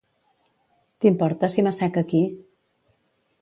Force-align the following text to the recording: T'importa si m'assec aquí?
T'importa 1.05 1.51
si 1.57 1.67
m'assec 1.67 2.01
aquí? 2.03 2.23